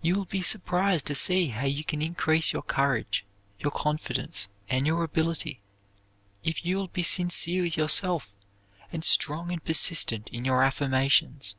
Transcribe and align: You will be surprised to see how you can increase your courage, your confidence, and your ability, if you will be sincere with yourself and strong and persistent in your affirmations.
You 0.00 0.14
will 0.14 0.26
be 0.26 0.42
surprised 0.42 1.06
to 1.08 1.16
see 1.16 1.48
how 1.48 1.64
you 1.64 1.82
can 1.82 2.00
increase 2.00 2.52
your 2.52 2.62
courage, 2.62 3.24
your 3.58 3.72
confidence, 3.72 4.48
and 4.68 4.86
your 4.86 5.02
ability, 5.02 5.60
if 6.44 6.64
you 6.64 6.76
will 6.76 6.86
be 6.86 7.02
sincere 7.02 7.62
with 7.64 7.76
yourself 7.76 8.36
and 8.92 9.04
strong 9.04 9.50
and 9.50 9.64
persistent 9.64 10.28
in 10.28 10.44
your 10.44 10.62
affirmations. 10.62 11.56